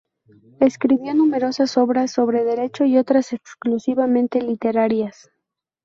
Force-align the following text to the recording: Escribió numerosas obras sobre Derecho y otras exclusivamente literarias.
Escribió 0.59 1.13
numerosas 1.13 1.77
obras 1.77 2.09
sobre 2.09 2.43
Derecho 2.43 2.85
y 2.85 2.97
otras 2.97 3.33
exclusivamente 3.33 4.41
literarias. 4.41 5.29